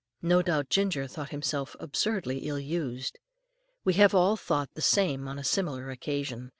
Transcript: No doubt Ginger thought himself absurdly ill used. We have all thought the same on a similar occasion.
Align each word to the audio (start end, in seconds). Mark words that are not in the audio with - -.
No 0.23 0.41
doubt 0.41 0.69
Ginger 0.71 1.05
thought 1.05 1.29
himself 1.29 1.75
absurdly 1.79 2.39
ill 2.47 2.57
used. 2.59 3.19
We 3.83 3.93
have 3.93 4.15
all 4.15 4.35
thought 4.35 4.73
the 4.73 4.81
same 4.81 5.27
on 5.27 5.37
a 5.37 5.43
similar 5.43 5.91
occasion. 5.91 6.49